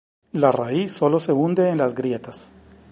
La 0.31 0.51
raíz 0.51 0.93
solo 0.93 1.19
se 1.19 1.31
hunde 1.31 1.69
en 1.69 1.77
las 1.77 1.93
grietas. 1.93 2.53